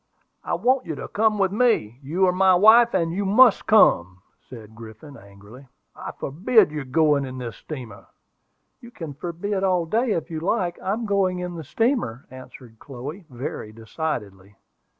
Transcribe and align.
"I 0.43 0.55
want 0.55 0.87
you 0.87 0.95
to 0.95 1.07
come 1.07 1.37
with 1.37 1.51
me; 1.51 1.99
you 2.01 2.25
are 2.25 2.31
my 2.33 2.55
wife 2.55 2.95
and 2.95 3.13
you 3.13 3.23
must 3.23 3.67
come!" 3.67 4.23
said 4.49 4.73
Griffin, 4.73 5.15
angrily. 5.15 5.67
"I 5.95 6.11
forbid 6.13 6.71
your 6.71 6.85
going 6.85 7.23
in 7.23 7.37
this 7.37 7.57
steamer." 7.57 8.07
"You 8.79 8.89
can 8.89 9.13
forbid 9.13 9.63
all 9.63 9.85
day 9.85 10.13
if 10.13 10.31
you 10.31 10.39
like; 10.39 10.79
I'm 10.81 11.05
going 11.05 11.37
in 11.37 11.53
the 11.53 11.63
steamer!" 11.63 12.25
answered 12.31 12.77
Chloe, 12.79 13.25
very 13.29 13.71
decidedly. 13.71 14.55